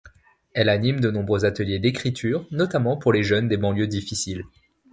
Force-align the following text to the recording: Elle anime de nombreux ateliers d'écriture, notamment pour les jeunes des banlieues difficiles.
Elle 0.53 0.69
anime 0.69 0.99
de 0.99 1.11
nombreux 1.11 1.45
ateliers 1.45 1.77
d'écriture, 1.77 2.47
notamment 2.49 2.97
pour 2.97 3.13
les 3.13 3.21
jeunes 3.21 3.47
des 3.47 3.57
banlieues 3.57 3.85
difficiles. 3.85 4.43